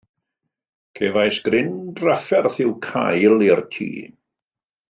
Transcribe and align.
Cefais 0.99 1.37
gryn 1.49 1.69
drafferth 2.01 2.59
i'w 2.65 2.75
cael 2.89 3.49
i'r 3.51 3.65
tŷ. 3.77 3.91